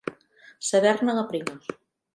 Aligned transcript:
Saber-ne 0.69 1.17
la 1.21 1.27
prima. 1.35 1.59